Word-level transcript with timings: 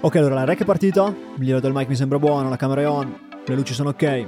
Ok, 0.00 0.14
allora 0.14 0.36
la 0.36 0.44
rec 0.44 0.60
è 0.60 0.64
partita, 0.64 1.06
il 1.08 1.14
livello 1.38 1.58
del 1.58 1.72
mic 1.74 1.88
mi 1.88 1.96
sembra 1.96 2.20
buono, 2.20 2.48
la 2.48 2.56
camera 2.56 2.82
è 2.82 2.88
on, 2.88 3.12
le 3.44 3.54
luci 3.56 3.74
sono 3.74 3.88
ok. 3.88 4.26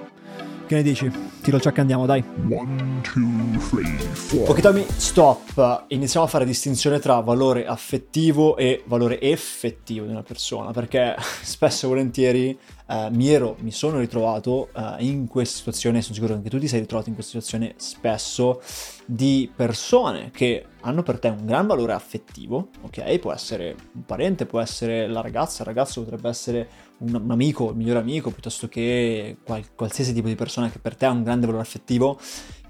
Che 0.70 0.76
ne 0.76 0.82
dici? 0.84 1.10
Tiro 1.42 1.56
il 1.56 1.66
e 1.66 1.80
andiamo, 1.80 2.06
dai. 2.06 2.22
One, 2.48 3.00
two, 3.00 3.58
three, 3.70 3.98
four. 4.12 4.50
Ok, 4.50 4.61
Tommy, 4.61 4.86
stop. 4.98 5.86
Iniziamo 5.88 6.24
a 6.24 6.29
fare 6.29 6.45
distinzione 6.45 7.00
tra 7.00 7.18
valore 7.18 7.66
affettivo 7.66 8.56
e 8.56 8.84
valore 8.86 9.20
effettivo 9.20 10.06
di 10.06 10.12
una 10.12 10.22
persona, 10.22 10.70
perché 10.70 11.16
spesso 11.43 11.86
e 11.86 11.88
volentieri 11.88 12.56
eh, 12.86 13.09
mi 13.11 13.30
ero, 13.30 13.56
mi 13.62 13.72
sono 13.72 13.98
ritrovato 13.98 14.68
eh, 14.72 14.95
in 14.98 15.27
questa 15.27 15.56
situazione, 15.56 16.02
sono 16.02 16.14
sicuro 16.14 16.34
che 16.34 16.38
anche 16.38 16.50
tu 16.50 16.61
ti 16.61 16.68
sei 16.68 16.79
ritrovato 16.79 17.09
in 17.09 17.16
questa 17.16 17.41
situazione 17.41 17.75
spesso, 17.79 18.62
di 19.05 19.50
persone 19.52 20.30
che 20.30 20.66
hanno 20.82 21.02
per 21.02 21.18
te 21.18 21.30
un 21.30 21.46
gran 21.46 21.66
valore 21.66 21.95
affettivo, 21.95 22.68
ok? 22.82 23.18
Può 23.18 23.32
essere 23.32 23.75
un 23.95 24.05
parente, 24.05 24.46
può 24.46 24.61
essere 24.61 25.09
la 25.09 25.21
ragazza, 25.21 25.62
il 25.62 25.66
ragazzo 25.66 26.00
potrebbe 26.02 26.29
essere 26.29 26.68
un, 27.01 27.30
amico, 27.30 27.71
il 27.71 27.77
migliore 27.77 27.99
amico, 27.99 28.31
piuttosto 28.31 28.68
che 28.68 29.36
qual- 29.45 29.75
qualsiasi 29.75 30.13
tipo 30.13 30.29
di 30.29 30.35
persona 30.35 30.71
che 30.71 30.79
per 30.79 30.96
te 30.96 31.07
ha 31.07 31.11
un 31.11 31.22
grande 31.22 31.46
valore 31.46 31.64
affettivo, 31.64 32.19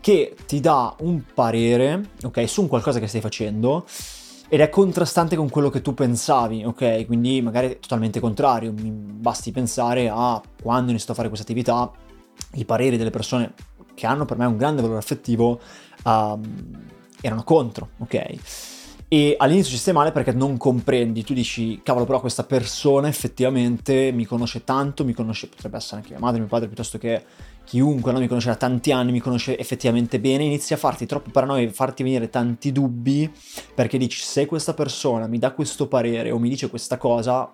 che 0.01 0.34
ti 0.47 0.61
dà 0.61 0.95
un 1.01 1.23
parere, 1.34 2.11
ok, 2.23 2.48
su 2.48 2.62
un 2.62 2.69
qualcosa 2.69 2.98
che 2.98 3.07
stai 3.07 3.21
facendo 3.21 3.87
ed 4.52 4.61
è 4.61 4.69
contrastante 4.69 5.37
con 5.37 5.48
quello 5.48 5.71
che 5.71 5.80
tu 5.80 5.95
pensavi, 5.95 6.65
ok? 6.65 7.07
Quindi 7.07 7.41
magari 7.41 7.69
è 7.69 7.79
totalmente 7.79 8.19
contrario. 8.19 8.73
Mi 8.73 8.91
basti 8.91 9.52
pensare 9.52 10.09
a 10.12 10.43
quando 10.60 10.87
ho 10.87 10.91
iniziato 10.91 11.12
a 11.12 11.15
fare 11.15 11.29
questa 11.29 11.47
attività, 11.47 11.88
i 12.55 12.65
pareri 12.65 12.97
delle 12.97 13.10
persone 13.10 13.55
che 13.95 14.07
hanno 14.07 14.24
per 14.24 14.38
me 14.38 14.47
un 14.47 14.57
grande 14.57 14.83
valore 14.83 14.99
affettivo 14.99 15.60
um, 16.02 16.43
erano 17.21 17.45
contro, 17.45 17.91
ok? 17.99 18.80
E 19.12 19.34
all'inizio 19.37 19.73
ci 19.73 19.78
stai 19.78 19.92
male 19.92 20.12
perché 20.12 20.30
non 20.30 20.56
comprendi, 20.56 21.24
tu 21.24 21.34
dici, 21.34 21.80
cavolo, 21.82 22.05
però 22.05 22.20
questa 22.20 22.45
persona 22.45 23.09
effettivamente 23.09 24.12
mi 24.12 24.24
conosce 24.24 24.62
tanto, 24.62 25.05
mi 25.05 25.14
conosce, 25.14 25.48
potrebbe 25.48 25.78
essere 25.78 25.96
anche 25.96 26.10
mia 26.10 26.20
madre, 26.20 26.38
mio 26.38 26.46
padre, 26.46 26.68
piuttosto 26.68 26.96
che 26.96 27.24
chiunque 27.65 28.12
no? 28.12 28.20
mi 28.20 28.29
conosce 28.29 28.51
da 28.51 28.54
tanti 28.54 28.93
anni, 28.93 29.10
mi 29.10 29.18
conosce 29.18 29.59
effettivamente 29.59 30.20
bene, 30.20 30.45
inizia 30.45 30.76
a 30.76 30.79
farti 30.79 31.07
troppo 31.07 31.32
paranoia, 31.32 31.68
farti 31.73 32.04
venire 32.04 32.30
tanti 32.30 32.70
dubbi, 32.70 33.29
perché 33.74 33.98
dici, 33.98 34.20
se 34.20 34.46
questa 34.46 34.74
persona 34.74 35.26
mi 35.26 35.40
dà 35.40 35.51
questo 35.54 35.88
parere 35.88 36.30
o 36.30 36.38
mi 36.38 36.48
dice 36.48 36.70
questa 36.70 36.96
cosa, 36.96 37.52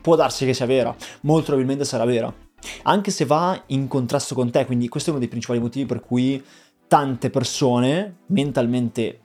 può 0.00 0.14
darsi 0.14 0.46
che 0.46 0.54
sia 0.54 0.66
vera, 0.66 0.94
molto 1.22 1.46
probabilmente 1.46 1.84
sarà 1.84 2.04
vera. 2.04 2.32
Anche 2.84 3.10
se 3.10 3.24
va 3.24 3.60
in 3.66 3.88
contrasto 3.88 4.36
con 4.36 4.48
te, 4.48 4.64
quindi 4.64 4.86
questo 4.86 5.08
è 5.08 5.12
uno 5.12 5.20
dei 5.20 5.28
principali 5.28 5.58
motivi 5.58 5.86
per 5.86 5.98
cui 5.98 6.40
tante 6.86 7.30
persone 7.30 8.18
mentalmente 8.26 9.22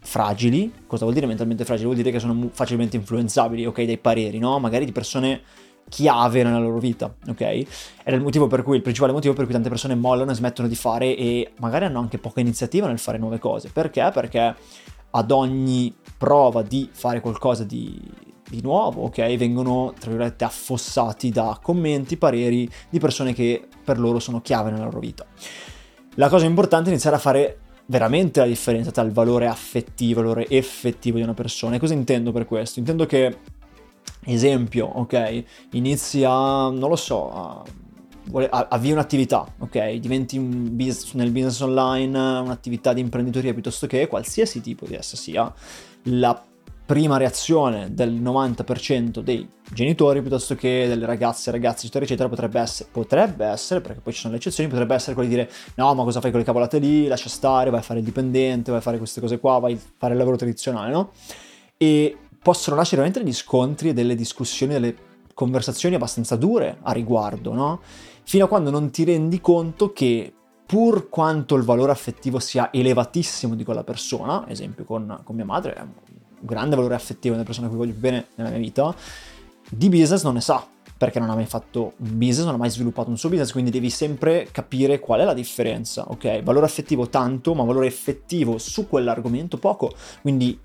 fragili. 0.00 0.72
Cosa 0.86 1.02
vuol 1.02 1.14
dire 1.14 1.26
mentalmente 1.26 1.64
fragili? 1.64 1.86
Vuol 1.86 1.98
dire 1.98 2.10
che 2.10 2.18
sono 2.18 2.48
facilmente 2.52 2.96
influenzabili, 2.96 3.66
ok, 3.66 3.82
dai 3.82 3.98
pareri, 3.98 4.38
no? 4.38 4.58
Magari 4.58 4.84
di 4.84 4.92
persone 4.92 5.42
chiave 5.88 6.42
nella 6.42 6.58
loro 6.58 6.78
vita, 6.78 7.12
ok? 7.28 7.40
Ed 7.40 7.66
è 8.04 8.12
il 8.12 8.20
motivo 8.20 8.46
per 8.46 8.62
cui, 8.62 8.76
il 8.76 8.82
principale 8.82 9.12
motivo 9.12 9.34
per 9.34 9.44
cui 9.44 9.52
tante 9.52 9.68
persone 9.68 9.94
mollano 9.94 10.30
e 10.30 10.34
smettono 10.34 10.68
di 10.68 10.74
fare 10.76 11.16
e 11.16 11.52
magari 11.58 11.86
hanno 11.86 11.98
anche 11.98 12.18
poca 12.18 12.40
iniziativa 12.40 12.86
nel 12.86 12.98
fare 12.98 13.18
nuove 13.18 13.38
cose. 13.38 13.70
Perché? 13.72 14.10
Perché 14.12 14.54
ad 15.10 15.30
ogni 15.30 15.94
prova 16.16 16.62
di 16.62 16.88
fare 16.92 17.20
qualcosa 17.20 17.64
di, 17.64 17.98
di 18.48 18.60
nuovo, 18.60 19.04
ok? 19.04 19.36
Vengono, 19.36 19.94
tra 19.98 20.10
virgolette, 20.10 20.44
affossati 20.44 21.30
da 21.30 21.58
commenti, 21.62 22.16
pareri 22.16 22.68
di 22.90 22.98
persone 22.98 23.32
che 23.32 23.66
per 23.82 23.98
loro 23.98 24.18
sono 24.18 24.40
chiave 24.40 24.70
nella 24.70 24.84
loro 24.84 25.00
vita. 25.00 25.24
La 26.16 26.28
cosa 26.28 26.46
importante 26.46 26.88
è 26.88 26.92
iniziare 26.92 27.16
a 27.16 27.20
fare 27.20 27.58
veramente 27.90 28.40
la 28.40 28.46
differenza 28.46 28.90
tra 28.90 29.02
il 29.02 29.12
valore 29.12 29.46
affettivo 29.46 30.20
e 30.20 30.22
il 30.22 30.28
valore 30.28 30.48
effettivo 30.48 31.16
di 31.16 31.22
una 31.22 31.34
persona. 31.34 31.76
E 31.76 31.78
cosa 31.78 31.94
intendo 31.94 32.32
per 32.32 32.44
questo? 32.44 32.78
Intendo 32.78 33.06
che, 33.06 33.38
esempio, 34.24 34.86
ok, 34.86 35.44
inizi 35.72 36.22
a, 36.24 36.70
non 36.70 36.88
lo 36.88 36.96
so, 36.96 37.32
a 37.32 37.64
avvii 38.50 38.92
un'attività, 38.92 39.46
ok? 39.58 39.94
Diventi 39.94 40.36
un 40.36 40.76
business, 40.76 41.12
nel 41.14 41.30
business 41.30 41.60
online 41.60 42.18
un'attività 42.18 42.92
di 42.92 43.00
imprenditoria 43.00 43.54
piuttosto 43.54 43.86
che 43.86 44.06
qualsiasi 44.06 44.60
tipo 44.60 44.86
di 44.86 44.94
essa 44.94 45.16
sia, 45.16 45.50
la 46.04 46.42
prima 46.84 47.16
reazione 47.16 47.94
del 47.94 48.12
90% 48.12 49.20
dei 49.20 49.48
genitori 49.72 50.20
piuttosto 50.20 50.54
che 50.54 50.86
delle 50.88 51.06
ragazze, 51.06 51.50
ragazzi, 51.50 51.86
eccetera, 51.86 52.04
eccetera, 52.04 52.28
potrebbe 52.28 52.60
essere, 52.60 52.88
potrebbe 52.90 53.46
essere, 53.46 53.80
perché 53.80 54.00
poi 54.00 54.12
ci 54.12 54.20
sono 54.20 54.32
le 54.32 54.38
eccezioni, 54.38 54.68
potrebbe 54.68 54.94
essere 54.94 55.14
quello 55.14 55.28
di 55.28 55.34
dire 55.34 55.50
no, 55.76 55.94
ma 55.94 56.04
cosa 56.04 56.20
fai 56.20 56.30
con 56.30 56.40
le 56.40 56.46
cavolate 56.46 56.78
lì, 56.78 57.06
lascia 57.06 57.28
stare, 57.28 57.70
vai 57.70 57.80
a 57.80 57.82
fare 57.82 57.98
il 58.00 58.04
dipendente, 58.04 58.70
vai 58.70 58.80
a 58.80 58.82
fare 58.82 58.98
queste 58.98 59.20
cose 59.20 59.38
qua, 59.38 59.58
vai 59.58 59.74
a 59.74 59.78
fare 59.96 60.12
il 60.12 60.18
lavoro 60.18 60.36
tradizionale, 60.36 60.90
no? 60.92 61.12
E 61.76 62.16
possono 62.42 62.76
nascere 62.76 62.96
veramente 63.02 63.22
degli 63.22 63.34
scontri 63.34 63.90
e 63.90 63.92
delle 63.92 64.14
discussioni, 64.14 64.72
delle 64.72 64.96
conversazioni 65.34 65.94
abbastanza 65.94 66.36
dure 66.36 66.78
a 66.82 66.92
riguardo, 66.92 67.52
no? 67.52 67.80
Fino 68.24 68.44
a 68.44 68.48
quando 68.48 68.70
non 68.70 68.90
ti 68.90 69.04
rendi 69.04 69.40
conto 69.40 69.92
che 69.92 70.32
pur 70.66 71.08
quanto 71.08 71.54
il 71.54 71.62
valore 71.62 71.92
affettivo 71.92 72.38
sia 72.38 72.70
elevatissimo 72.70 73.54
di 73.54 73.64
quella 73.64 73.84
persona, 73.84 74.46
esempio 74.48 74.84
con, 74.84 75.20
con 75.24 75.34
mia 75.34 75.46
madre, 75.46 75.76
grande 76.40 76.76
valore 76.76 76.94
affettivo 76.94 77.34
nelle 77.34 77.46
persone 77.46 77.66
a 77.66 77.70
cui 77.70 77.78
voglio 77.78 77.94
bene 77.96 78.26
nella 78.34 78.50
mia 78.50 78.58
vita, 78.58 78.94
di 79.70 79.88
business 79.88 80.24
non 80.24 80.34
ne 80.34 80.40
sa, 80.40 80.66
perché 80.96 81.20
non 81.20 81.30
ha 81.30 81.34
mai 81.34 81.46
fatto 81.46 81.92
un 81.98 82.18
business, 82.18 82.44
non 82.44 82.54
ha 82.54 82.58
mai 82.58 82.70
sviluppato 82.70 83.08
un 83.08 83.16
suo 83.16 83.28
business, 83.28 83.52
quindi 83.52 83.70
devi 83.70 83.90
sempre 83.90 84.48
capire 84.50 84.98
qual 84.98 85.20
è 85.20 85.24
la 85.24 85.34
differenza, 85.34 86.04
ok? 86.08 86.42
Valore 86.42 86.66
affettivo 86.66 87.08
tanto, 87.08 87.54
ma 87.54 87.62
valore 87.62 87.86
effettivo 87.86 88.58
su 88.58 88.88
quell'argomento 88.88 89.58
poco, 89.58 89.92
quindi 90.22 90.58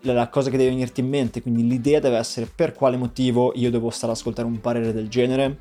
la 0.00 0.28
cosa 0.28 0.50
che 0.50 0.56
deve 0.56 0.70
venirti 0.70 1.00
in 1.00 1.08
mente, 1.08 1.40
quindi 1.40 1.66
l'idea 1.66 2.00
deve 2.00 2.16
essere 2.16 2.50
per 2.52 2.72
quale 2.72 2.96
motivo 2.96 3.52
io 3.54 3.70
devo 3.70 3.90
stare 3.90 4.10
ad 4.10 4.18
ascoltare 4.18 4.48
un 4.48 4.60
parere 4.60 4.92
del 4.92 5.08
genere, 5.08 5.58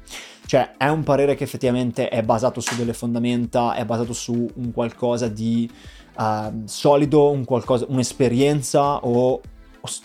cioè 0.48 0.74
è 0.78 0.88
un 0.88 1.04
parere 1.04 1.36
che 1.36 1.44
effettivamente 1.44 2.10
è 2.10 2.24
basato 2.24 2.62
su 2.62 2.76
delle 2.76 2.94
fondamenta, 2.94 3.76
è 3.76 3.86
basato 3.86 4.14
su 4.14 4.50
un 4.56 4.72
qualcosa 4.72 5.28
di 5.28 5.70
uh, 6.18 6.64
solido, 6.66 7.30
un 7.30 7.44
qualcosa, 7.44 7.86
un'esperienza 7.88 9.06
o 9.06 9.42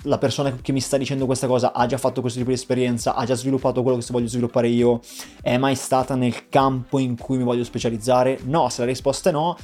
la 0.02 0.18
persona 0.18 0.54
che 0.56 0.72
mi 0.72 0.80
sta 0.80 0.96
dicendo 0.96 1.26
questa 1.26 1.46
cosa 1.46 1.72
ha 1.72 1.86
già 1.86 1.98
fatto 1.98 2.20
questo 2.20 2.38
tipo 2.38 2.50
di 2.50 2.56
esperienza, 2.56 3.14
ha 3.14 3.24
già 3.24 3.34
sviluppato 3.34 3.82
quello 3.82 3.98
che 3.98 4.06
voglio 4.10 4.26
sviluppare 4.26 4.68
io, 4.68 5.00
è 5.42 5.56
mai 5.58 5.74
stata 5.74 6.14
nel 6.14 6.48
campo 6.48 6.98
in 6.98 7.16
cui 7.16 7.36
mi 7.36 7.44
voglio 7.44 7.64
specializzare? 7.64 8.38
No, 8.44 8.68
se 8.68 8.80
la 8.80 8.86
risposta 8.86 9.30
è 9.30 9.32
no, 9.32 9.56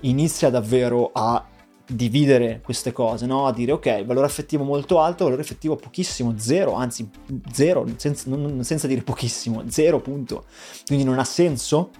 inizia 0.00 0.50
davvero 0.50 1.10
a 1.12 1.44
dividere 1.86 2.60
queste 2.62 2.92
cose, 2.92 3.26
no? 3.26 3.46
A 3.46 3.52
dire 3.52 3.72
ok, 3.72 4.04
valore 4.04 4.26
affettivo 4.26 4.64
molto 4.64 5.00
alto, 5.00 5.24
valore 5.24 5.42
affettivo 5.42 5.76
pochissimo, 5.76 6.34
zero, 6.38 6.74
anzi 6.74 7.08
zero, 7.52 7.84
senza, 7.96 8.30
non, 8.30 8.62
senza 8.62 8.86
dire 8.86 9.02
pochissimo, 9.02 9.64
zero 9.68 10.00
punto. 10.00 10.44
Quindi 10.86 11.04
non 11.04 11.18
ha 11.18 11.24
senso 11.24 11.90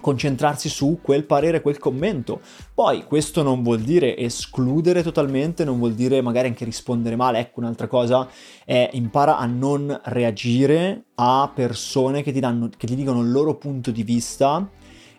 concentrarsi 0.00 0.68
su 0.68 0.98
quel 1.02 1.24
parere, 1.24 1.60
quel 1.60 1.78
commento. 1.78 2.40
Poi 2.74 3.04
questo 3.04 3.42
non 3.42 3.62
vuol 3.62 3.80
dire 3.80 4.16
escludere 4.16 5.02
totalmente, 5.02 5.64
non 5.64 5.78
vuol 5.78 5.94
dire 5.94 6.20
magari 6.20 6.48
anche 6.48 6.64
rispondere 6.64 7.16
male. 7.16 7.38
Ecco, 7.38 7.60
un'altra 7.60 7.86
cosa 7.86 8.28
è 8.64 8.88
impara 8.92 9.38
a 9.38 9.46
non 9.46 10.00
reagire 10.04 11.04
a 11.16 11.50
persone 11.54 12.22
che 12.22 12.32
ti, 12.32 12.40
danno, 12.40 12.70
che 12.76 12.86
ti 12.86 12.94
dicono 12.94 13.20
il 13.20 13.30
loro 13.30 13.56
punto 13.56 13.90
di 13.90 14.02
vista 14.02 14.68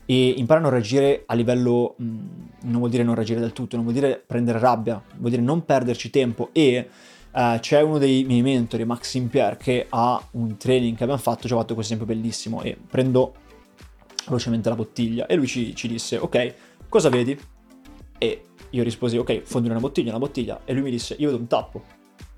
e 0.05 0.33
imparano 0.37 0.67
a 0.67 0.71
reagire 0.71 1.23
a 1.25 1.35
livello, 1.35 1.95
mh, 1.97 2.05
non 2.63 2.79
vuol 2.79 2.89
dire 2.89 3.03
non 3.03 3.15
reagire 3.15 3.39
del 3.39 3.53
tutto, 3.53 3.75
non 3.75 3.85
vuol 3.85 3.97
dire 3.97 4.21
prendere 4.25 4.59
rabbia, 4.59 5.01
vuol 5.17 5.29
dire 5.29 5.41
non 5.41 5.63
perderci 5.63 6.09
tempo 6.09 6.49
e 6.51 6.89
uh, 7.31 7.59
c'è 7.59 7.81
uno 7.81 7.97
dei 7.97 8.23
miei 8.23 8.41
mentori, 8.41 8.83
Maxime 8.83 9.27
Pierre, 9.27 9.57
che 9.57 9.85
ha 9.89 10.21
un 10.31 10.57
training 10.57 10.97
che 10.97 11.03
abbiamo 11.03 11.21
fatto, 11.21 11.47
ci 11.47 11.53
ha 11.53 11.57
fatto 11.57 11.75
questo 11.75 11.93
esempio 11.93 12.13
bellissimo 12.13 12.61
e 12.61 12.77
prendo 12.89 13.33
velocemente 14.25 14.69
la 14.69 14.75
bottiglia 14.75 15.25
e 15.25 15.35
lui 15.35 15.47
ci, 15.47 15.75
ci 15.75 15.87
disse 15.87 16.17
ok 16.17 16.55
cosa 16.89 17.09
vedi? 17.09 17.37
E 18.17 18.43
io 18.69 18.83
risposi 18.83 19.17
ok 19.17 19.41
fondi 19.43 19.69
una 19.69 19.79
bottiglia, 19.79 20.09
una 20.09 20.19
bottiglia 20.19 20.61
e 20.65 20.73
lui 20.73 20.83
mi 20.83 20.91
disse 20.91 21.15
io 21.17 21.27
vedo 21.27 21.39
un 21.39 21.47
tappo 21.47 21.83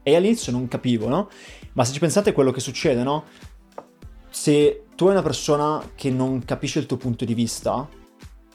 e 0.01 0.16
all'inizio 0.16 0.51
non 0.51 0.67
capivo 0.67 1.07
no? 1.07 1.29
Ma 1.73 1.83
se 1.85 1.94
ci 1.94 1.99
pensate 1.99 2.31
è 2.31 2.33
quello 2.33 2.51
che 2.51 2.59
succede 2.59 3.03
no? 3.03 3.25
Se 4.30 4.85
tu 4.95 5.06
hai 5.06 5.12
una 5.12 5.21
persona 5.21 5.91
che 5.95 6.09
non 6.09 6.44
capisce 6.44 6.80
il 6.80 6.85
tuo 6.85 6.97
punto 6.97 7.25
di 7.25 7.33
vista 7.33 7.88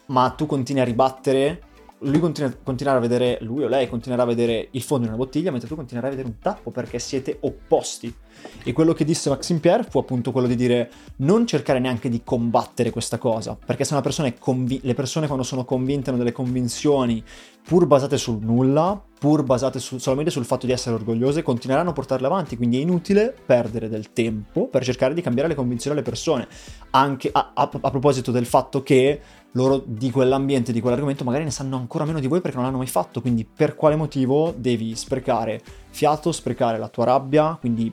ma 0.07 0.31
tu 0.31 0.47
continui 0.47 0.81
a 0.81 0.85
ribattere 0.85 1.63
lui 2.01 2.21
continua, 2.21 2.53
continuerà 2.63 2.99
a 2.99 3.01
vedere, 3.01 3.39
lui 3.41 3.65
o 3.65 3.69
lei 3.69 3.89
continuerà 3.89 4.25
a 4.25 4.27
vedere 4.27 4.69
il 4.71 4.83
fondo 4.83 5.05
di 5.05 5.09
una 5.09 5.19
bottiglia, 5.19 5.51
mentre 5.51 5.69
tu 5.69 5.75
continuerai 5.75 6.11
a 6.13 6.15
vedere 6.15 6.33
un 6.35 6.41
tappo 6.41 6.71
perché 6.71 6.99
siete 6.99 7.39
opposti. 7.41 8.15
E 8.63 8.73
quello 8.73 8.93
che 8.93 9.05
disse 9.05 9.29
Maxime 9.29 9.59
Pierre 9.59 9.83
fu 9.83 9.99
appunto 9.99 10.31
quello 10.31 10.47
di 10.47 10.55
dire 10.55 10.91
non 11.17 11.47
cercare 11.47 11.81
neanche 11.81 12.09
di 12.09 12.23
combattere 12.23 12.91
questa 12.91 13.19
cosa, 13.19 13.57
perché 13.57 13.85
se 13.85 13.95
una 13.95 14.03
persona 14.03 14.29
è 14.29 14.35
convinta, 14.39 14.87
le 14.87 14.95
persone 14.95 15.27
quando 15.27 15.45
sono 15.45 15.65
convinte 15.65 16.11
hanno 16.11 16.19
delle 16.19 16.33
convinzioni 16.33 17.23
pur 17.67 17.87
basate 17.87 18.17
sul 18.17 18.39
nulla, 18.41 19.01
pur 19.19 19.43
basate 19.43 19.79
su, 19.81 19.99
solamente 19.99 20.31
sul 20.31 20.45
fatto 20.45 20.67
di 20.67 20.73
essere 20.73 20.95
orgogliose, 20.95 21.43
continueranno 21.43 21.91
a 21.91 21.93
portarle 21.93 22.27
avanti, 22.27 22.57
quindi 22.57 22.79
è 22.79 22.81
inutile 22.81 23.35
perdere 23.45 23.89
del 23.89 24.13
tempo 24.13 24.69
per 24.69 24.85
cercare 24.85 25.13
di 25.13 25.21
cambiare 25.21 25.49
le 25.49 25.55
convinzioni 25.55 25.97
alle 25.97 26.05
persone, 26.05 26.47
anche 26.91 27.29
a, 27.31 27.53
a, 27.55 27.71
a 27.81 27.91
proposito 27.91 28.31
del 28.31 28.47
fatto 28.47 28.83
che 28.83 29.21
loro 29.59 29.83
di 29.85 30.11
quell'ambiente, 30.11 30.73
di 30.73 30.81
quell'argomento 30.81 31.25
magari 31.25 31.45
ne 31.45 31.51
sanno 31.51 31.77
ancora 31.77 32.05
meno 32.05 32.21
di 32.21 32.29
voi 32.29 32.41
perché 32.41 32.57
non 32.57 32.65
l'hanno 32.65 32.79
mai 32.79 32.87
fatto, 32.87 33.21
quindi 33.21 33.45
per 33.45 33.75
quale 33.75 33.97
motivo 33.97 34.55
devi 34.57 34.95
sprecare 34.95 35.61
fiato, 35.91 36.31
sprecare 36.33 36.79
la 36.79 36.89
tua 36.89 37.05
rabbia, 37.05 37.57
quindi 37.59 37.93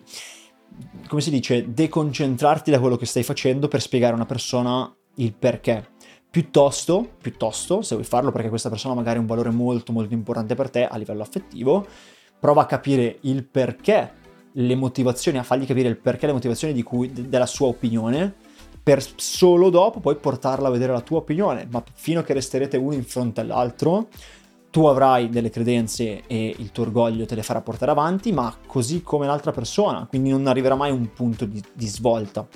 come 1.08 1.22
si 1.22 1.30
dice, 1.30 1.74
deconcentrarti 1.74 2.70
da 2.70 2.80
quello 2.80 2.98
che 2.98 3.06
stai 3.06 3.24
facendo 3.24 3.68
per 3.68 3.82
spiegare 3.82 4.14
a 4.14 4.16
una 4.16 4.26
persona 4.26 4.94
il 5.16 5.34
perché. 5.34 5.94
Piuttosto, 6.30 7.14
piuttosto, 7.22 7.82
se 7.82 7.96
vuoi 7.96 8.06
farlo 8.06 8.32
perché 8.32 8.50
questa 8.50 8.70
persona 8.70 8.94
magari 8.94 9.18
ha 9.18 9.22
un 9.22 9.28
valore 9.28 9.52
molto 9.52 9.94
molto 9.94 10.14
importante 10.14 10.54
per 10.54 10.70
te 10.70 10.86
a 10.86 10.98
livello 10.98 11.22
affettivo, 11.22 11.86
prova 12.40 12.64
a 12.64 12.66
capire 12.66 13.20
il 13.22 13.46
perché, 13.46 14.12
le 14.52 14.76
motivazioni, 14.76 15.38
a 15.38 15.44
fargli 15.44 15.66
capire 15.66 15.88
il 15.88 15.98
perché, 15.98 16.28
le 16.28 16.34
motivazioni 16.34 16.82
cui, 16.84 17.12
della 17.12 17.46
sua 17.46 17.68
opinione, 17.68 18.36
per 18.86 19.04
solo 19.16 19.72
dopo 19.72 20.00
poi 20.00 20.16
portarla 20.16 20.68
a 20.68 20.72
vedere 20.72 20.92
la 20.92 21.02
tua 21.02 21.18
opinione, 21.18 21.68
ma 21.72 21.84
fino 21.96 22.20
a 22.20 22.24
che 22.24 22.34
resterete 22.34 22.78
uno 22.78 22.94
in 22.94 23.04
fronte 23.04 23.42
all'altro, 23.42 24.10
tu 24.70 24.86
avrai 24.86 25.28
delle 25.28 25.50
credenze 25.50 26.22
e 26.28 26.54
il 26.56 26.72
tuo 26.72 26.84
orgoglio 26.84 27.26
te 27.26 27.34
le 27.34 27.42
farà 27.42 27.62
portare 27.62 27.90
avanti, 27.90 28.32
ma 28.32 28.56
così 28.68 29.02
come 29.02 29.26
l'altra 29.26 29.52
persona, 29.52 30.06
quindi 30.06 30.30
non 30.30 30.46
arriverà 30.46 30.76
mai 30.76 30.92
un 30.92 31.12
punto 31.14 31.46
di, 31.46 31.60
di 31.74 31.88
svolta. 31.88 32.48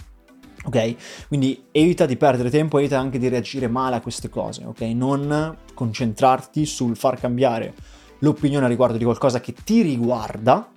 Ok? 0.65 0.95
Quindi 1.27 1.63
evita 1.71 2.05
di 2.05 2.15
perdere 2.15 2.51
tempo, 2.51 2.77
evita 2.77 2.99
anche 2.99 3.17
di 3.17 3.27
reagire 3.27 3.67
male 3.67 3.95
a 3.95 4.01
queste 4.01 4.29
cose, 4.29 4.65
ok? 4.65 4.81
Non 4.81 5.57
concentrarti 5.73 6.63
sul 6.67 6.95
far 6.95 7.19
cambiare 7.19 7.73
l'opinione 8.19 8.67
riguardo 8.67 8.97
di 8.97 9.03
qualcosa 9.03 9.39
che 9.39 9.55
ti 9.63 9.81
riguarda 9.81 10.69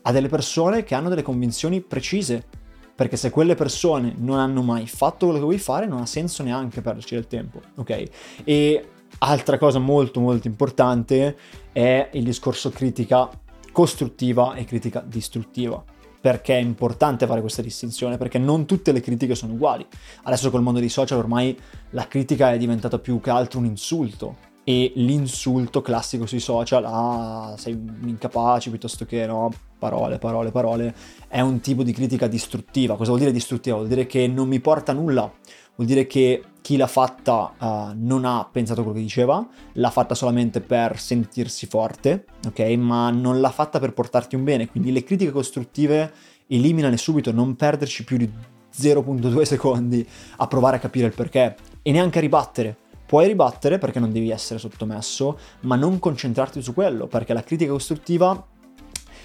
a 0.00 0.12
delle 0.12 0.28
persone 0.28 0.82
che 0.82 0.94
hanno 0.94 1.10
delle 1.10 1.20
convinzioni 1.20 1.82
precise. 1.82 2.46
Perché 2.94 3.16
se 3.16 3.30
quelle 3.30 3.54
persone 3.54 4.14
non 4.16 4.38
hanno 4.38 4.62
mai 4.62 4.86
fatto 4.86 5.26
quello 5.26 5.40
che 5.40 5.44
vuoi 5.44 5.58
fare, 5.58 5.86
non 5.86 6.00
ha 6.00 6.06
senso 6.06 6.42
neanche 6.42 6.80
perderci 6.80 7.14
del 7.14 7.26
tempo, 7.26 7.60
ok? 7.76 8.02
E 8.44 8.88
Altra 9.18 9.58
cosa 9.58 9.78
molto 9.78 10.20
molto 10.20 10.48
importante 10.48 11.36
è 11.72 12.10
il 12.12 12.24
discorso 12.24 12.70
critica 12.70 13.30
costruttiva 13.72 14.54
e 14.54 14.64
critica 14.64 15.02
distruttiva. 15.06 15.82
Perché 16.20 16.54
è 16.54 16.60
importante 16.60 17.26
fare 17.26 17.40
questa 17.40 17.62
distinzione? 17.62 18.16
Perché 18.16 18.38
non 18.38 18.64
tutte 18.66 18.92
le 18.92 19.00
critiche 19.00 19.34
sono 19.34 19.52
uguali. 19.52 19.86
Adesso 20.24 20.50
col 20.50 20.62
mondo 20.62 20.80
dei 20.80 20.88
social 20.88 21.18
ormai 21.18 21.58
la 21.90 22.08
critica 22.08 22.52
è 22.52 22.58
diventata 22.58 22.98
più 22.98 23.20
che 23.20 23.30
altro 23.30 23.58
un 23.58 23.66
insulto. 23.66 24.36
E 24.64 24.92
l'insulto 24.96 25.82
classico 25.82 26.24
sui 26.24 26.40
social, 26.40 26.84
ah, 26.86 27.54
sei 27.58 27.78
incapace 28.04 28.70
piuttosto 28.70 29.04
che 29.04 29.26
no, 29.26 29.50
parole, 29.78 30.18
parole, 30.18 30.50
parole, 30.50 30.94
è 31.28 31.40
un 31.40 31.60
tipo 31.60 31.82
di 31.82 31.92
critica 31.92 32.26
distruttiva. 32.26 32.96
Cosa 32.96 33.10
vuol 33.10 33.20
dire 33.20 33.32
distruttiva? 33.32 33.76
Vuol 33.76 33.88
dire 33.88 34.06
che 34.06 34.26
non 34.26 34.48
mi 34.48 34.60
porta 34.60 34.92
a 34.92 34.94
nulla 34.94 35.30
vuol 35.76 35.88
dire 35.88 36.06
che 36.06 36.42
chi 36.60 36.76
l'ha 36.76 36.86
fatta 36.86 37.52
uh, 37.58 37.92
non 37.94 38.24
ha 38.24 38.48
pensato 38.50 38.82
quello 38.82 38.96
che 38.96 39.02
diceva, 39.02 39.46
l'ha 39.74 39.90
fatta 39.90 40.14
solamente 40.14 40.60
per 40.60 40.98
sentirsi 40.98 41.66
forte, 41.66 42.24
ok? 42.46 42.60
Ma 42.78 43.10
non 43.10 43.40
l'ha 43.40 43.50
fatta 43.50 43.78
per 43.78 43.92
portarti 43.92 44.34
un 44.34 44.44
bene. 44.44 44.68
Quindi 44.68 44.92
le 44.92 45.04
critiche 45.04 45.30
costruttive 45.30 46.12
eliminane 46.46 46.96
subito, 46.96 47.32
non 47.32 47.54
perderci 47.54 48.04
più 48.04 48.16
di 48.16 48.30
0.2 48.74 49.42
secondi 49.42 50.06
a 50.36 50.46
provare 50.46 50.76
a 50.76 50.80
capire 50.80 51.06
il 51.06 51.14
perché 51.14 51.54
e 51.82 51.92
neanche 51.92 52.18
a 52.18 52.22
ribattere. 52.22 52.76
Puoi 53.06 53.26
ribattere 53.26 53.78
perché 53.78 54.00
non 54.00 54.12
devi 54.12 54.30
essere 54.30 54.58
sottomesso, 54.58 55.38
ma 55.60 55.76
non 55.76 55.98
concentrarti 55.98 56.62
su 56.62 56.72
quello, 56.72 57.06
perché 57.06 57.32
la 57.32 57.42
critica 57.42 57.72
costruttiva, 57.72 58.46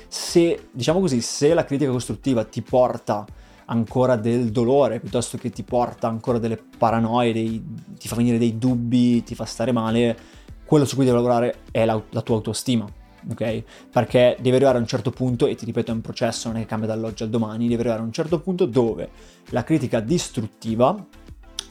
se 0.08 0.70
diciamo 0.72 1.00
così, 1.00 1.22
se 1.22 1.54
la 1.54 1.64
critica 1.64 1.92
costruttiva 1.92 2.44
ti 2.44 2.62
porta 2.62 3.26
ancora 3.66 4.16
del 4.16 4.52
dolore, 4.52 5.00
piuttosto 5.00 5.38
che 5.38 5.50
ti 5.50 5.64
porta 5.64 6.08
ancora 6.08 6.40
delle 6.40 6.58
paranoie, 6.78 7.31
dei, 7.31 7.64
ti 7.98 8.08
fa 8.08 8.16
venire 8.16 8.38
dei 8.38 8.58
dubbi, 8.58 9.24
ti 9.24 9.36
fa 9.36 9.46
stare 9.46 9.72
male, 9.72 10.18
quello 10.66 10.86
su 10.86 10.96
cui 10.96 11.06
devi 11.06 11.16
lavorare 11.16 11.62
è 11.72 11.86
la, 11.86 12.02
la 12.10 12.22
tua 12.22 12.36
autostima. 12.36 12.86
Ok? 13.31 13.64
Perché 13.92 14.38
devi 14.40 14.56
arrivare 14.56 14.78
a 14.78 14.81
un 14.81 14.88
certo 14.88 15.12
punto, 15.12 15.46
e 15.46 15.56
ti 15.56 15.66
ripeto, 15.66 15.92
è 15.92 15.94
un 15.94 16.02
processo, 16.02 16.48
non 16.48 16.58
è 16.58 16.62
che 16.62 16.68
cambia 16.68 16.88
dall'oggi 16.88 17.24
al 17.24 17.30
domani, 17.30 17.68
devi 17.68 17.80
arrivare 17.81 18.02
a 18.02 18.06
un 18.06 18.12
certo 18.12 18.40
punto 18.40 18.66
dove 18.66 19.10
la 19.50 19.64
critica 19.64 20.00
distruttiva 20.00 21.06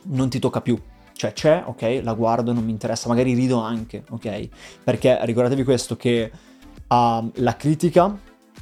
non 0.04 0.28
ti 0.28 0.38
tocca 0.38 0.60
più. 0.60 0.78
Cioè 1.18 1.32
c'è, 1.32 1.64
ok, 1.66 1.98
la 2.04 2.14
guardo, 2.14 2.52
non 2.52 2.64
mi 2.64 2.70
interessa, 2.70 3.08
magari 3.08 3.34
rido 3.34 3.58
anche, 3.58 4.04
ok? 4.08 4.48
Perché 4.84 5.18
ricordatevi 5.22 5.64
questo 5.64 5.96
che 5.96 6.30
uh, 6.30 7.30
la 7.34 7.56
critica, 7.56 8.16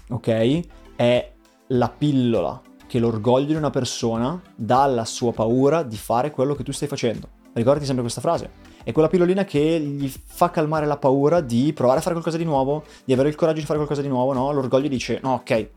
ok, 0.08 0.61
è 0.97 1.32
la 1.67 1.88
pillola 1.91 2.58
che 2.87 2.99
l'orgoglio 2.99 3.49
di 3.49 3.55
una 3.56 3.69
persona 3.69 4.41
dà 4.55 4.85
alla 4.85 5.05
sua 5.05 5.35
paura 5.35 5.82
di 5.82 5.99
fare 5.99 6.31
quello 6.31 6.55
che 6.55 6.62
tu 6.62 6.73
stai 6.73 6.88
facendo. 6.88 7.29
Ricordati 7.53 7.85
sempre 7.85 8.03
questa 8.03 8.23
frase. 8.23 8.50
È 8.82 8.91
quella 8.91 9.08
pillolina 9.08 9.44
che 9.44 9.79
gli 9.79 10.11
fa 10.25 10.49
calmare 10.49 10.87
la 10.87 10.97
paura 10.97 11.43
di 11.43 11.75
provare 11.75 11.99
a 11.99 12.03
fare 12.03 12.14
qualcosa 12.14 12.38
di 12.38 12.44
nuovo, 12.44 12.85
di 13.05 13.12
avere 13.12 13.29
il 13.29 13.35
coraggio 13.35 13.61
di 13.61 13.67
fare 13.67 13.76
qualcosa 13.76 14.00
di 14.00 14.08
nuovo, 14.08 14.32
no? 14.32 14.50
L'orgoglio 14.50 14.88
dice, 14.88 15.20
no, 15.23 15.35
ok, 15.35 15.69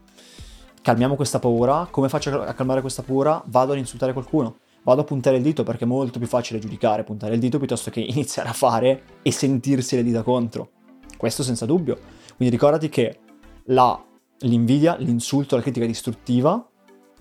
calmiamo 0.82 1.16
questa 1.16 1.40
paura, 1.40 1.90
come 1.92 2.08
faccio 2.08 2.42
a 2.42 2.54
calmare 2.54 2.80
questa 2.80 3.02
paura? 3.02 3.44
Vado 3.48 3.74
ad 3.74 3.80
insultare 3.80 4.14
qualcuno, 4.14 4.60
vado 4.90 5.02
a 5.02 5.06
puntare 5.06 5.38
il 5.38 5.44
dito 5.44 5.64
perché 5.64 5.84
è 5.84 5.88
molto 5.88 6.18
più 6.18 6.28
facile 6.28 6.60
giudicare 6.60 7.04
puntare 7.04 7.36
il 7.36 7.40
dito 7.40 7.60
piuttosto 7.60 7.92
che 7.92 8.00
iniziare 8.08 8.50
a 8.50 8.54
fare 8.54 9.04
e 9.22 9.32
sentirsi 9.32 9.96
le 9.96 10.04
dita 10.04 10.24
contro. 10.24 10.72
Questo 11.16 11.44
senza 11.44 11.66
dubbio. 11.66 11.98
Quindi 12.36 12.56
ricordati 12.56 12.90
che 12.90 13.20
la, 13.66 14.02
l'invidia, 14.40 14.96
l'insulto, 14.98 15.56
la 15.56 15.62
critica 15.62 15.86
distruttiva 15.86 16.66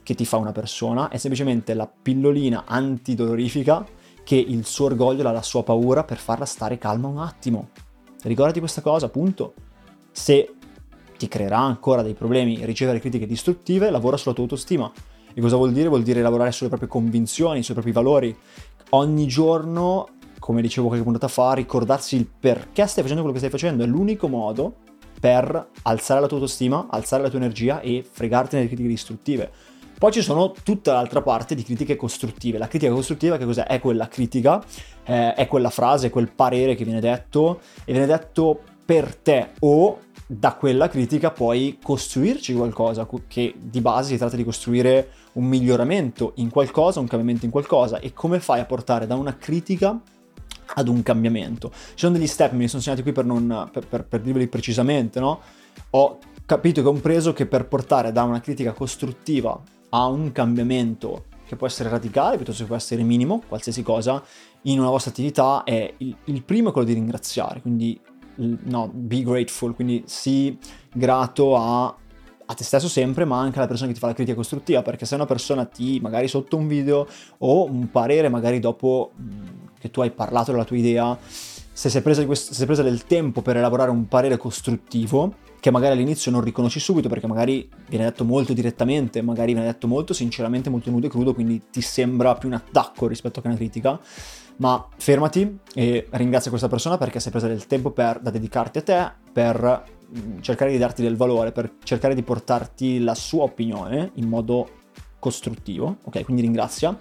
che 0.03 0.15
ti 0.15 0.25
fa 0.25 0.39
una 0.39 0.53
persona, 0.53 1.11
è 1.11 1.19
semplicemente 1.19 1.75
la 1.75 1.87
pillolina 1.87 2.65
antidolorifica 2.67 3.85
che 4.25 4.37
il 4.37 4.65
suo 4.65 4.87
orgoglio, 4.87 5.23
la 5.23 5.43
sua 5.43 5.63
paura 5.63 6.05
per 6.05 6.17
farla 6.17 6.47
stare 6.47 6.79
calma 6.79 7.09
un 7.09 7.19
attimo. 7.19 7.69
Ricordati 8.23 8.59
questa 8.59 8.81
cosa, 8.81 9.07
appunto. 9.07 9.53
Se 10.11 10.55
ti 11.19 11.29
creerà 11.29 11.59
ancora 11.59 12.01
dei 12.01 12.15
problemi 12.15 12.65
ricevere 12.65 13.01
critiche 13.01 13.27
distruttive, 13.27 13.91
lavora 13.91 14.17
sulla 14.17 14.35
tua 14.35 14.45
autostima. 14.45 14.91
E 15.39 15.41
cosa 15.41 15.55
vuol 15.55 15.71
dire? 15.71 15.87
Vuol 15.87 16.03
dire 16.03 16.21
lavorare 16.21 16.51
sulle 16.51 16.69
proprie 16.69 16.89
convinzioni, 16.89 17.63
sui 17.63 17.73
propri 17.73 17.93
valori. 17.93 18.37
Ogni 18.91 19.29
giorno, 19.29 20.09
come 20.41 20.61
dicevo 20.61 20.89
qualche 20.89 21.05
puntata 21.05 21.29
fa, 21.29 21.53
ricordarsi 21.53 22.17
il 22.17 22.27
perché 22.27 22.85
stai 22.89 23.05
facendo 23.05 23.23
quello 23.23 23.31
che 23.31 23.39
stai 23.39 23.49
facendo. 23.49 23.85
È 23.85 23.87
l'unico 23.87 24.27
modo 24.27 24.79
per 25.21 25.69
alzare 25.83 26.21
la 26.21 26.27
tua 26.27 26.39
autostima, 26.39 26.89
alzare 26.91 27.23
la 27.23 27.29
tua 27.29 27.39
energia 27.39 27.79
e 27.79 28.05
fregarti 28.11 28.57
delle 28.57 28.67
critiche 28.67 28.89
distruttive. 28.89 29.49
Poi 29.97 30.11
ci 30.11 30.23
sono 30.23 30.53
tutta 30.65 30.95
l'altra 30.95 31.23
parte 31.23 31.55
di 31.55 31.63
critiche 31.63 31.95
costruttive. 31.95 32.59
La 32.59 32.67
critica 32.67 32.93
costruttiva 32.93 33.37
che 33.37 33.45
cos'è? 33.45 33.63
È 33.63 33.79
quella 33.79 34.09
critica, 34.09 34.61
eh, 35.05 35.35
è 35.35 35.47
quella 35.47 35.71
frase, 35.71 36.11
quel 36.11 36.33
parere 36.33 36.75
che 36.75 36.83
viene 36.83 37.01
detto 37.01 37.61
e 37.85 37.93
viene 37.93 38.07
detto 38.07 38.61
per 38.85 39.15
te 39.15 39.51
o 39.61 39.99
da 40.31 40.55
quella 40.55 40.89
critica 40.89 41.31
puoi 41.31 41.79
costruirci 41.83 42.53
qualcosa, 42.53 43.09
che 43.27 43.55
di 43.59 43.81
base 43.81 44.11
si 44.11 44.19
tratta 44.19 44.37
di 44.37 44.45
costruire 44.45 45.09
un 45.39 45.45
miglioramento 45.45 46.33
in 46.37 46.51
qualcosa, 46.51 47.01
un 47.01 47.07
cambiamento 47.07 47.45
in 47.45 47.51
qualcosa 47.51 48.01
e 48.01 48.13
come 48.13 48.41
fai 48.41 48.61
a 48.61 48.65
portare 48.65 49.07
da 49.07 49.15
una 49.15 49.37
critica 49.37 49.99
ad 50.75 50.89
un 50.89 51.03
cambiamento. 51.03 51.71
Ci 51.71 51.93
sono 51.95 52.13
degli 52.15 52.27
step, 52.27 52.53
me 52.53 52.63
li 52.63 52.69
sono 52.69 52.83
segnati 52.83 53.03
qui 53.03 53.13
per, 53.13 53.25
non, 53.25 53.69
per, 53.73 53.87
per, 53.87 54.05
per 54.05 54.21
dirveli 54.21 54.49
precisamente, 54.49 55.21
no? 55.21 55.41
Ho 55.91 56.19
capito 56.45 56.81
e 56.81 56.83
compreso 56.83 57.33
che 57.33 57.47
per 57.47 57.67
portare 57.67 58.13
da 58.13 58.25
una 58.25 58.41
critica 58.41 58.73
costruttiva 58.73 59.59
a 59.91 60.07
un 60.07 60.33
cambiamento 60.33 61.25
che 61.47 61.57
può 61.57 61.67
essere 61.67 61.89
radicale 61.89 62.37
piuttosto 62.37 62.63
che 62.63 62.69
può 62.69 62.77
essere 62.77 63.03
minimo, 63.03 63.43
qualsiasi 63.47 63.83
cosa, 63.83 64.23
in 64.63 64.81
una 64.81 64.91
vostra 64.91 65.13
attività 65.13 65.63
è 65.65 65.95
il, 65.99 66.15
il 66.25 66.43
primo 66.43 66.69
è 66.69 66.73
quello 66.73 66.87
di 66.87 66.95
ringraziare, 66.95 67.63
quindi 67.63 67.99
no, 68.37 68.91
be 68.93 69.23
grateful, 69.23 69.75
quindi 69.75 70.03
sii 70.05 70.59
grato 70.93 71.57
a, 71.57 71.97
a, 72.51 72.55
te 72.55 72.65
stesso 72.65 72.89
sempre, 72.89 73.25
ma 73.25 73.39
anche 73.39 73.59
alla 73.59 73.67
persona 73.67 73.89
che 73.89 73.95
ti 73.95 74.01
fa 74.01 74.07
la 74.07 74.15
critica 74.15 74.37
costruttiva, 74.37 74.81
perché 74.83 75.05
se 75.05 75.15
una 75.15 75.27
persona 75.27 75.67
ti, 75.67 76.01
magari 76.01 76.29
sotto 76.29 76.57
un 76.57 76.67
video 76.67 77.07
o 77.39 77.65
un 77.65 77.91
parere, 77.91 78.29
magari 78.31 78.59
dopo 78.59 79.13
che 79.79 79.91
tu 79.91 80.01
hai 80.01 80.11
parlato 80.11 80.51
della 80.51 80.65
tua 80.65 80.77
idea, 80.77 81.17
se 81.21 81.91
sei 81.91 82.01
presa, 82.01 82.25
questo, 82.25 82.53
se 82.53 82.55
sei 82.55 82.67
presa 82.67 82.83
del 82.83 83.05
tempo 83.05 83.43
per 83.43 83.57
elaborare 83.57 83.91
un 83.91 84.09
parere 84.09 84.39
costruttivo, 84.39 85.35
che 85.61 85.71
magari 85.71 85.93
all'inizio 85.93 86.31
non 86.31 86.41
riconosci 86.41 86.81
subito 86.81 87.09
perché 87.09 87.27
magari 87.27 87.69
viene 87.89 88.05
detto 88.05 88.25
molto 88.25 88.53
direttamente, 88.53 89.21
magari 89.23 89.53
viene 89.53 89.69
detto 89.69 89.87
molto 89.87 90.15
sinceramente, 90.15 90.71
molto 90.71 90.91
nudo 90.91 91.07
e 91.07 91.11
crudo, 91.11 91.35
quindi 91.35 91.63
ti 91.71 91.81
sembra 91.81 92.35
più 92.35 92.49
un 92.49 92.55
attacco 92.55 93.07
rispetto 93.07 93.41
che 93.41 93.49
una 93.49 93.57
critica. 93.57 94.01
Ma 94.57 94.89
fermati 94.97 95.59
e 95.75 96.09
ringrazia 96.11 96.51
questa 96.51 96.67
persona 96.67 96.99
perché 96.99 97.21
si 97.21 97.29
è 97.29 97.31
presa 97.31 97.47
del 97.47 97.67
tempo 97.67 97.91
per, 97.93 98.19
da 98.19 98.31
dedicarti 98.31 98.79
a 98.79 98.83
te, 98.83 99.13
per 99.33 99.98
cercare 100.41 100.71
di 100.71 100.79
darti 100.79 101.03
del 101.03 101.17
valore, 101.17 101.53
per 101.53 101.75
cercare 101.83 102.15
di 102.15 102.23
portarti 102.23 103.01
la 103.01 103.15
sua 103.15 103.45
opinione 103.45 104.13
in 104.15 104.29
modo 104.29 104.69
costruttivo, 105.19 105.99
ok? 106.05 106.25
Quindi 106.25 106.43
ringrazia 106.43 106.97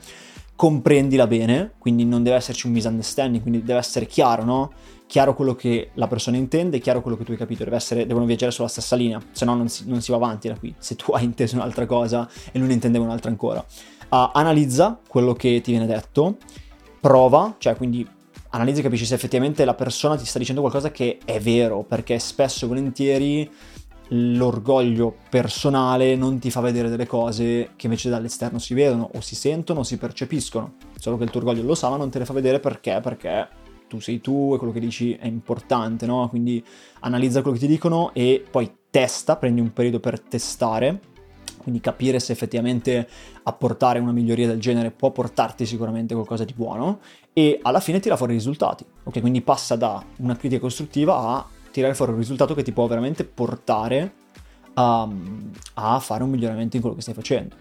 comprendila 0.57 1.27
bene, 1.27 1.73
quindi 1.77 2.03
non 2.03 2.23
deve 2.23 2.35
esserci 2.37 2.65
un 2.65 2.73
misunderstanding, 2.73 3.43
quindi 3.43 3.63
deve 3.63 3.77
essere 3.77 4.07
chiaro, 4.07 4.43
no? 4.43 4.71
Chiaro 5.05 5.35
quello 5.35 5.53
che 5.53 5.91
la 5.93 6.07
persona 6.07 6.35
intende, 6.35 6.79
chiaro 6.79 7.01
quello 7.01 7.15
che 7.15 7.23
tu 7.23 7.31
hai 7.31 7.37
capito, 7.37 7.71
essere, 7.73 8.07
devono 8.07 8.25
viaggiare 8.25 8.51
sulla 8.51 8.67
stessa 8.67 8.95
linea, 8.95 9.21
se 9.31 9.45
no 9.45 9.55
non 9.55 9.69
si, 9.69 9.87
non 9.87 10.01
si 10.01 10.09
va 10.09 10.17
avanti 10.17 10.47
da 10.47 10.57
qui, 10.57 10.73
se 10.79 10.95
tu 10.95 11.11
hai 11.11 11.23
inteso 11.23 11.55
un'altra 11.55 11.85
cosa 11.85 12.27
e 12.51 12.57
lui 12.57 12.67
ne 12.69 12.73
intendeva 12.73 13.05
un'altra 13.05 13.29
ancora. 13.29 13.63
Uh, 14.09 14.31
analizza 14.33 14.99
quello 15.07 15.33
che 15.33 15.61
ti 15.61 15.69
viene 15.69 15.85
detto, 15.85 16.37
prova, 16.99 17.53
cioè 17.59 17.75
quindi 17.75 18.05
analizza 18.49 18.79
e 18.79 18.83
capisci 18.83 19.05
se 19.05 19.15
effettivamente 19.15 19.65
la 19.65 19.73
persona 19.73 20.15
ti 20.15 20.25
sta 20.25 20.39
dicendo 20.39 20.61
qualcosa 20.61 20.91
che 20.91 21.19
è 21.25 21.39
vero, 21.39 21.83
perché 21.83 22.19
spesso 22.19 22.65
e 22.65 22.67
volentieri 22.67 23.49
l'orgoglio 24.09 25.15
personale 25.29 26.15
non 26.15 26.39
ti 26.39 26.49
fa 26.49 26.61
vedere 26.61 26.89
delle 26.89 27.07
cose 27.07 27.71
che 27.75 27.87
invece 27.87 28.09
dall'esterno 28.09 28.57
si 28.57 28.73
vedono 28.73 29.09
o 29.13 29.21
si 29.21 29.35
sentono 29.35 29.81
o 29.81 29.83
si 29.83 29.97
percepiscono. 29.97 30.75
Solo 30.97 31.17
che 31.17 31.25
il 31.25 31.29
tuo 31.29 31.41
orgoglio 31.41 31.63
lo 31.63 31.75
sa 31.75 31.89
ma 31.89 31.97
non 31.97 32.09
te 32.09 32.19
le 32.19 32.25
fa 32.25 32.33
vedere 32.33 32.59
perché? 32.59 32.99
Perché 33.01 33.47
tu 33.87 33.99
sei 33.99 34.19
tu 34.21 34.53
e 34.53 34.57
quello 34.57 34.73
che 34.73 34.79
dici 34.79 35.13
è 35.13 35.27
importante, 35.27 36.05
no? 36.05 36.27
Quindi 36.29 36.63
analizza 37.01 37.41
quello 37.41 37.57
che 37.57 37.65
ti 37.65 37.71
dicono 37.71 38.13
e 38.13 38.43
poi 38.49 38.71
testa, 38.89 39.35
prendi 39.35 39.61
un 39.61 39.73
periodo 39.73 39.99
per 39.99 40.19
testare, 40.19 40.99
quindi 41.67 41.81
capire 41.81 42.21
se 42.21 42.31
effettivamente 42.31 43.05
apportare 43.43 43.99
una 43.99 44.13
miglioria 44.13 44.47
del 44.47 44.57
genere 44.57 44.89
può 44.89 45.11
portarti 45.11 45.65
sicuramente 45.65 46.13
qualcosa 46.13 46.45
di 46.45 46.53
buono 46.55 46.99
e 47.33 47.59
alla 47.61 47.81
fine 47.81 47.99
tira 47.99 48.15
fuori 48.15 48.31
i 48.31 48.37
risultati. 48.37 48.85
Ok, 49.03 49.19
quindi 49.19 49.41
passa 49.41 49.75
da 49.75 50.01
una 50.19 50.37
critica 50.37 50.61
costruttiva 50.61 51.17
a 51.17 51.45
tirare 51.69 51.93
fuori 51.93 52.13
un 52.13 52.19
risultato 52.19 52.53
che 52.53 52.63
ti 52.63 52.71
può 52.71 52.87
veramente 52.87 53.25
portare 53.25 54.13
a, 54.75 55.09
a 55.73 55.99
fare 55.99 56.23
un 56.23 56.29
miglioramento 56.29 56.77
in 56.77 56.81
quello 56.81 56.95
che 56.95 57.01
stai 57.01 57.13
facendo. 57.13 57.53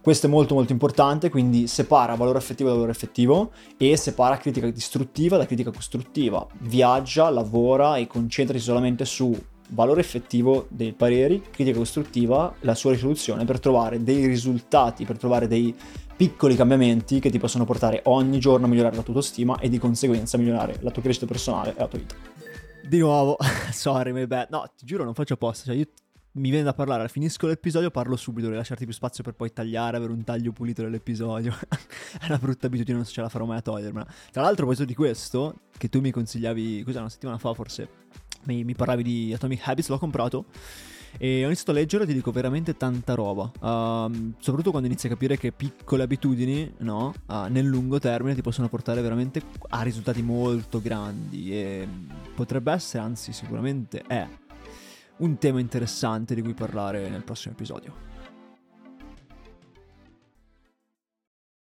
Questo 0.00 0.26
è 0.26 0.30
molto 0.30 0.54
molto 0.54 0.72
importante, 0.72 1.30
quindi 1.30 1.68
separa 1.68 2.16
valore 2.16 2.38
effettivo 2.38 2.68
da 2.68 2.74
valore 2.74 2.92
effettivo 2.92 3.52
e 3.76 3.96
separa 3.96 4.38
critica 4.38 4.68
distruttiva 4.70 5.36
da 5.36 5.46
critica 5.46 5.70
costruttiva. 5.70 6.44
Viaggia, 6.62 7.30
lavora 7.30 7.96
e 7.96 8.08
concentrati 8.08 8.60
solamente 8.60 9.04
su 9.04 9.32
valore 9.70 10.00
effettivo 10.00 10.66
dei 10.70 10.92
pareri, 10.92 11.42
critica 11.50 11.76
costruttiva, 11.76 12.54
la 12.60 12.74
sua 12.74 12.92
risoluzione 12.92 13.44
per 13.44 13.60
trovare 13.60 14.02
dei 14.02 14.26
risultati, 14.26 15.04
per 15.04 15.18
trovare 15.18 15.48
dei 15.48 15.74
piccoli 16.16 16.56
cambiamenti 16.56 17.20
che 17.20 17.30
ti 17.30 17.38
possono 17.38 17.64
portare 17.64 18.00
ogni 18.04 18.38
giorno 18.38 18.66
a 18.66 18.68
migliorare 18.68 18.96
la 18.96 19.02
tua 19.02 19.14
autostima 19.14 19.58
e 19.58 19.68
di 19.68 19.78
conseguenza 19.78 20.38
migliorare 20.38 20.78
la 20.80 20.90
tua 20.90 21.02
crescita 21.02 21.26
personale 21.26 21.70
e 21.70 21.78
la 21.78 21.88
tua 21.88 21.98
vita. 21.98 22.14
Di 22.88 22.98
nuovo, 22.98 23.36
sorry, 23.72 24.12
my 24.12 24.26
bad. 24.26 24.48
No, 24.50 24.64
ti 24.76 24.86
giuro, 24.86 25.04
non 25.04 25.12
faccio 25.12 25.34
apposta. 25.34 25.64
Cioè, 25.64 25.74
io 25.74 25.86
mi 26.36 26.50
viene 26.50 26.64
da 26.64 26.72
parlare, 26.72 27.08
finisco 27.08 27.46
l'episodio, 27.46 27.90
parlo 27.90 28.16
subito, 28.16 28.42
vorrei 28.42 28.58
lasciarti 28.58 28.84
più 28.84 28.94
spazio 28.94 29.24
per 29.24 29.34
poi 29.34 29.52
tagliare, 29.52 29.96
avere 29.96 30.12
un 30.12 30.22
taglio 30.22 30.52
pulito 30.52 30.82
dell'episodio. 30.82 31.54
è 32.20 32.26
una 32.26 32.38
brutta 32.38 32.66
abitudine, 32.66 32.96
non 32.96 33.06
so 33.06 33.12
ce 33.12 33.20
la 33.22 33.28
farò 33.28 33.44
mai 33.44 33.58
a 33.58 33.62
togliermela. 33.62 34.06
Tra 34.30 34.42
l'altro, 34.42 34.64
a 34.64 34.66
proposito 34.66 34.84
di 34.84 34.94
questo, 34.94 35.60
che 35.76 35.88
tu 35.88 36.00
mi 36.00 36.10
consigliavi, 36.10 36.82
cos'è, 36.82 36.98
una 36.98 37.08
settimana 37.08 37.38
fa 37.38 37.52
forse, 37.54 37.88
mi, 38.46 38.64
mi 38.64 38.74
parlavi 38.74 39.02
di 39.02 39.32
Atomic 39.32 39.60
Habits, 39.66 39.88
l'ho 39.88 39.98
comprato. 39.98 40.46
E 41.18 41.44
ho 41.44 41.46
iniziato 41.46 41.70
a 41.70 41.74
leggere 41.74 42.04
e 42.04 42.06
ti 42.06 42.12
dico 42.12 42.30
veramente 42.30 42.76
tanta 42.76 43.14
roba. 43.14 43.44
Uh, 43.44 44.34
soprattutto 44.38 44.70
quando 44.70 44.88
inizi 44.88 45.06
a 45.06 45.10
capire 45.10 45.38
che 45.38 45.50
piccole 45.50 46.02
abitudini, 46.02 46.74
no? 46.78 47.14
Uh, 47.26 47.46
nel 47.48 47.64
lungo 47.64 47.98
termine 47.98 48.34
ti 48.34 48.42
possono 48.42 48.68
portare 48.68 49.00
veramente 49.00 49.40
a 49.70 49.82
risultati 49.82 50.20
molto 50.20 50.80
grandi. 50.82 51.52
E 51.52 51.88
potrebbe 52.34 52.72
essere, 52.72 53.02
anzi, 53.02 53.32
sicuramente 53.32 54.02
è 54.06 54.26
un 55.18 55.38
tema 55.38 55.60
interessante 55.60 56.34
di 56.34 56.42
cui 56.42 56.52
parlare 56.52 57.08
nel 57.08 57.22
prossimo 57.22 57.54
episodio. 57.54 58.15